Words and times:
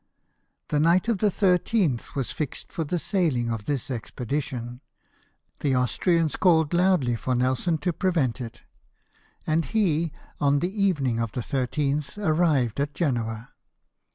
The 0.69 0.79
night 0.79 1.07
of 1.09 1.19
the 1.19 1.29
13th 1.29 2.15
was 2.15 2.31
fixed 2.31 2.71
for 2.73 2.83
the 2.83 2.97
sailing 2.97 3.51
of 3.51 3.65
this 3.65 3.91
expedition; 3.91 4.81
the 5.59 5.75
Austrians 5.75 6.35
called 6.37 6.73
loudly 6.73 7.15
for 7.15 7.35
Nelson 7.35 7.77
to 7.77 7.93
prevent 7.93 8.41
it; 8.41 8.63
and 9.45 9.63
he, 9.63 10.11
on 10.39 10.57
the 10.57 10.83
evening 10.83 11.19
of 11.19 11.33
the 11.33 11.41
13th, 11.41 12.17
arrived 12.17 12.79
at 12.79 12.95
Genoa. 12.95 13.49